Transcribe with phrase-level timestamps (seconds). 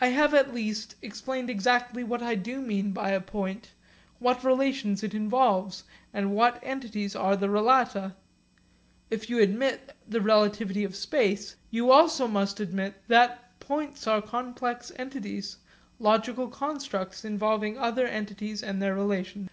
[0.00, 3.74] I have at least explained exactly what I do mean by a point,
[4.18, 8.16] what relations it involves and what entities are the relata.
[9.08, 14.90] If you admit the relativity of space, you also must admit that points are complex
[14.96, 15.58] entities,
[16.00, 19.44] logical constructs involving other entities and their relations.